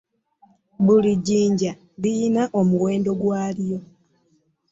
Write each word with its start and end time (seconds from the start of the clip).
Buli 0.85 1.11
jjinja 1.25 1.71
lirina 2.01 2.43
omuwendo 2.59 3.11
gwalyo. 3.21 3.79